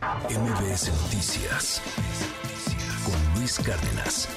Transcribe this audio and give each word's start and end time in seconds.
MBS 0.00 0.88
Noticias 1.02 1.82
con 3.04 3.38
Luis 3.38 3.58
Cárdenas. 3.58 4.30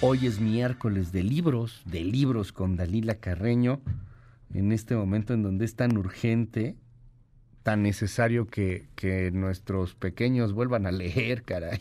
Hoy 0.00 0.28
es 0.28 0.38
miércoles 0.38 1.10
de 1.10 1.24
libros, 1.24 1.82
de 1.84 2.04
libros 2.04 2.52
con 2.52 2.76
Dalila 2.76 3.16
Carreño, 3.16 3.80
en 4.54 4.70
este 4.70 4.94
momento 4.94 5.34
en 5.34 5.42
donde 5.42 5.64
es 5.64 5.74
tan 5.74 5.96
urgente, 5.96 6.76
tan 7.64 7.82
necesario 7.82 8.46
que, 8.46 8.86
que 8.94 9.32
nuestros 9.32 9.96
pequeños 9.96 10.52
vuelvan 10.52 10.86
a 10.86 10.92
leer, 10.92 11.42
caray, 11.42 11.80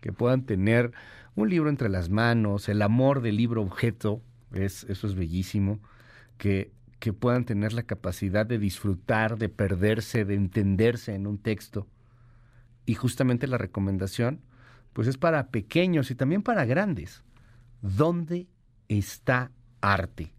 que 0.00 0.12
puedan 0.12 0.46
tener 0.46 0.90
un 1.36 1.48
libro 1.48 1.70
entre 1.70 1.88
las 1.88 2.10
manos, 2.10 2.68
el 2.68 2.82
amor 2.82 3.22
del 3.22 3.36
libro 3.36 3.62
objeto, 3.62 4.20
es, 4.52 4.82
eso 4.84 5.06
es 5.06 5.14
bellísimo, 5.14 5.78
que 6.38 6.72
que 7.04 7.12
puedan 7.12 7.44
tener 7.44 7.74
la 7.74 7.82
capacidad 7.82 8.46
de 8.46 8.58
disfrutar, 8.58 9.36
de 9.36 9.50
perderse, 9.50 10.24
de 10.24 10.36
entenderse 10.36 11.14
en 11.14 11.26
un 11.26 11.36
texto. 11.36 11.86
Y 12.86 12.94
justamente 12.94 13.46
la 13.46 13.58
recomendación, 13.58 14.40
pues 14.94 15.06
es 15.06 15.18
para 15.18 15.48
pequeños 15.48 16.10
y 16.10 16.14
también 16.14 16.40
para 16.40 16.64
grandes. 16.64 17.22
¿Dónde 17.82 18.48
está 18.88 19.52
arte? 19.82 20.32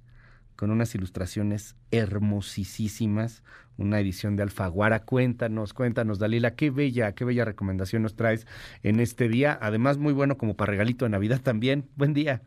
Con 0.55 0.71
unas 0.71 0.95
ilustraciones 0.95 1.76
hermosísimas, 1.91 3.43
una 3.77 3.99
edición 3.99 4.35
de 4.35 4.41
Alfaguara. 4.41 5.04
Cuéntanos, 5.04 5.76
cuéntanos, 5.76 6.18
Dalila, 6.18 6.55
qué 6.55 6.71
bella, 6.71 7.13
qué 7.13 7.26
bella 7.26 7.45
recomendación 7.45 8.02
nos 8.02 8.16
traes 8.16 8.48
en 8.82 8.99
este 8.99 9.29
día. 9.29 9.55
Además, 9.62 9.99
muy 9.99 10.13
bueno 10.13 10.40
como 10.40 10.55
para 10.55 10.71
regalito 10.71 11.05
de 11.05 11.09
Navidad 11.09 11.41
también. 11.41 11.88
Buen 11.95 12.16
día. 12.16 12.41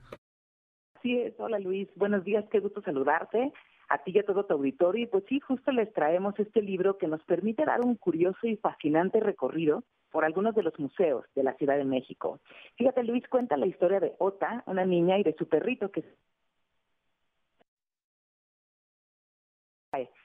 Sí, 1.02 1.18
es. 1.20 1.38
Hola 1.38 1.58
Luis, 1.58 1.88
buenos 1.94 2.24
días, 2.24 2.44
qué 2.50 2.58
gusto 2.58 2.82
saludarte 2.82 3.52
a 3.88 3.98
ti 3.98 4.12
y 4.14 4.18
a 4.18 4.24
todo 4.24 4.44
tu 4.44 4.54
auditorio. 4.54 5.04
Y 5.04 5.06
pues 5.06 5.24
sí, 5.28 5.38
justo 5.40 5.70
les 5.70 5.92
traemos 5.92 6.38
este 6.38 6.60
libro 6.60 6.98
que 6.98 7.06
nos 7.06 7.22
permite 7.24 7.64
dar 7.64 7.80
un 7.80 7.94
curioso 7.94 8.46
y 8.46 8.56
fascinante 8.56 9.20
recorrido 9.20 9.84
por 10.10 10.24
algunos 10.24 10.54
de 10.54 10.62
los 10.62 10.78
museos 10.78 11.24
de 11.34 11.44
la 11.44 11.54
Ciudad 11.54 11.76
de 11.76 11.84
México. 11.84 12.40
Fíjate, 12.76 13.04
Luis 13.04 13.26
cuenta 13.28 13.56
la 13.56 13.66
historia 13.66 14.00
de 14.00 14.14
Ota, 14.18 14.64
una 14.66 14.84
niña, 14.84 15.18
y 15.18 15.22
de 15.22 15.34
su 15.34 15.48
perrito 15.48 15.90
que 15.90 16.04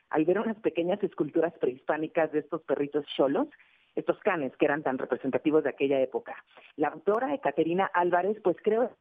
al 0.10 0.26
ver 0.26 0.40
unas 0.40 0.60
pequeñas 0.60 1.02
esculturas 1.02 1.54
prehispánicas 1.60 2.32
de 2.32 2.40
estos 2.40 2.62
perritos 2.64 3.04
cholos, 3.16 3.48
estos 3.96 4.20
canes 4.20 4.56
que 4.58 4.66
eran 4.66 4.84
tan 4.84 5.00
representativos 5.00 5.64
de 5.64 5.70
aquella 5.70 6.00
época. 6.02 6.36
La 6.76 6.90
autora, 6.90 7.36
Caterina 7.40 7.90
Álvarez, 7.94 8.40
pues 8.44 8.58
creo 8.62 8.96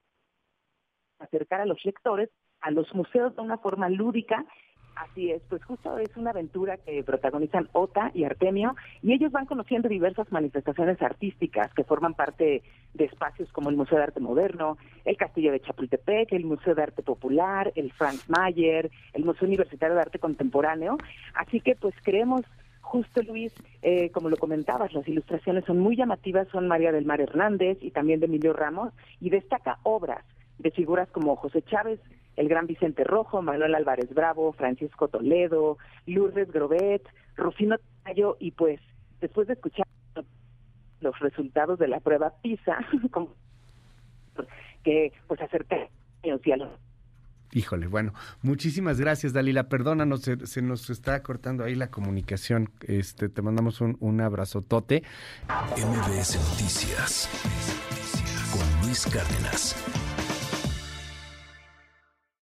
acercar 1.24 1.60
a 1.60 1.66
los 1.66 1.84
lectores 1.84 2.30
a 2.62 2.70
los 2.70 2.92
museos 2.94 3.34
de 3.36 3.42
una 3.42 3.58
forma 3.58 3.88
lúdica. 3.90 4.44
Así 4.94 5.30
es, 5.30 5.42
pues 5.48 5.64
justo 5.64 5.96
es 5.96 6.14
una 6.16 6.30
aventura 6.30 6.76
que 6.76 7.02
protagonizan 7.02 7.68
Ota 7.72 8.10
y 8.12 8.24
Artemio 8.24 8.76
y 9.02 9.14
ellos 9.14 9.32
van 9.32 9.46
conociendo 9.46 9.88
diversas 9.88 10.30
manifestaciones 10.30 11.00
artísticas 11.00 11.72
que 11.72 11.82
forman 11.82 12.12
parte 12.12 12.62
de 12.92 13.04
espacios 13.04 13.50
como 13.52 13.70
el 13.70 13.76
Museo 13.76 13.96
de 13.96 14.04
Arte 14.04 14.20
Moderno, 14.20 14.76
el 15.06 15.16
Castillo 15.16 15.50
de 15.50 15.60
Chapultepec, 15.60 16.32
el 16.32 16.44
Museo 16.44 16.74
de 16.74 16.82
Arte 16.82 17.02
Popular, 17.02 17.72
el 17.74 17.90
Franz 17.92 18.28
Mayer, 18.28 18.90
el 19.14 19.24
Museo 19.24 19.48
Universitario 19.48 19.94
de 19.94 20.02
Arte 20.02 20.18
Contemporáneo. 20.18 20.98
Así 21.34 21.60
que 21.60 21.74
pues 21.74 21.94
creemos 22.02 22.42
justo 22.82 23.22
Luis, 23.22 23.54
eh, 23.80 24.10
como 24.10 24.28
lo 24.28 24.36
comentabas, 24.36 24.92
las 24.92 25.08
ilustraciones 25.08 25.64
son 25.64 25.78
muy 25.78 25.96
llamativas, 25.96 26.48
son 26.48 26.68
María 26.68 26.92
del 26.92 27.06
Mar 27.06 27.22
Hernández 27.22 27.78
y 27.80 27.92
también 27.92 28.20
de 28.20 28.26
Emilio 28.26 28.52
Ramos 28.52 28.92
y 29.20 29.30
destaca 29.30 29.78
obras 29.84 30.22
de 30.58 30.70
figuras 30.70 31.08
como 31.10 31.36
José 31.36 31.62
Chávez, 31.62 32.00
el 32.36 32.48
gran 32.48 32.66
Vicente 32.66 33.04
Rojo, 33.04 33.42
Manuel 33.42 33.74
Álvarez 33.74 34.12
Bravo, 34.14 34.52
Francisco 34.52 35.08
Toledo, 35.08 35.78
Lourdes 36.06 36.50
Grobet, 36.50 37.02
Rufino 37.36 37.76
Tayo, 38.04 38.36
y 38.40 38.52
pues 38.52 38.80
después 39.20 39.46
de 39.48 39.54
escuchar 39.54 39.86
los 41.00 41.18
resultados 41.18 41.78
de 41.78 41.88
la 41.88 42.00
prueba 42.00 42.32
PISA, 42.42 42.78
que 44.84 45.12
pues 45.26 45.40
acerca 45.40 45.76
a 45.76 46.56
los 46.56 46.70
Híjole, 47.54 47.86
bueno, 47.86 48.14
muchísimas 48.40 48.98
gracias, 48.98 49.34
Dalila. 49.34 49.68
Perdónanos, 49.68 50.22
se, 50.22 50.46
se, 50.46 50.62
nos 50.62 50.88
está 50.88 51.22
cortando 51.22 51.64
ahí 51.64 51.74
la 51.74 51.90
comunicación. 51.90 52.70
Este, 52.80 53.28
te 53.28 53.42
mandamos 53.42 53.82
un, 53.82 53.98
un 54.00 54.22
abrazotote. 54.22 55.02
MBS 55.76 56.36
Noticias 56.36 57.28
con 58.52 58.86
Luis 58.86 59.06
Cárdenas. 59.06 59.76